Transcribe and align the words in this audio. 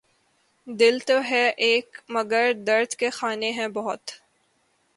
دل 0.67 0.99
تو 0.99 1.17
ہے 1.23 1.43
ایک 1.57 1.97
مگر 2.09 2.51
درد 2.67 2.93
کے 2.93 3.09
خانے 3.09 3.51
ہیں 3.51 3.67
بہت 3.67 4.11